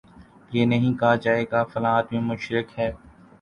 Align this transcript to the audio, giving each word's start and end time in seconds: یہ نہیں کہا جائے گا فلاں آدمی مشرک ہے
یہ 0.51 0.65
نہیں 0.65 0.93
کہا 0.99 1.15
جائے 1.17 1.45
گا 1.51 1.63
فلاں 1.63 1.93
آدمی 1.97 2.19
مشرک 2.21 2.77
ہے 2.79 2.91